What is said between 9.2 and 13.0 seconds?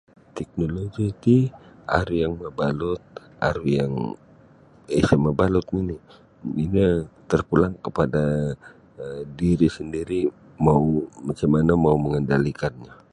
diri' sendiri' mau macam mana mau mengendali'kannyo.